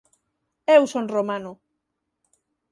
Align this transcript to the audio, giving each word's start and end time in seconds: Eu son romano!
Eu 0.75 0.83
son 0.93 1.05
romano! 1.15 1.51